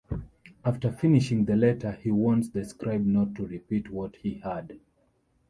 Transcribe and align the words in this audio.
After 0.65 0.91
finishing 0.91 1.45
the 1.45 1.55
letter 1.55 1.91
he 1.91 2.09
warns 2.09 2.49
the 2.49 2.65
scribe 2.65 3.05
not 3.05 3.35
to 3.35 3.45
repeat 3.45 3.91
what 3.91 4.15
he 4.15 4.39
heard. 4.39 4.79